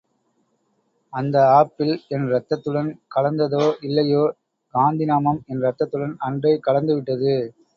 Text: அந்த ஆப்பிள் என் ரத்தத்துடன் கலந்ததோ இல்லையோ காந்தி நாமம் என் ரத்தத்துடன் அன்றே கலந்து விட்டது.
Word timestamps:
அந்த 1.13 1.35
ஆப்பிள் 1.57 1.91
என் 2.07 2.25
ரத்தத்துடன் 2.31 2.89
கலந்ததோ 3.15 3.63
இல்லையோ 3.81 4.23
காந்தி 4.73 5.05
நாமம் 5.05 5.41
என் 5.47 5.63
ரத்தத்துடன் 5.67 6.15
அன்றே 6.29 6.55
கலந்து 6.59 6.95
விட்டது. 6.95 7.35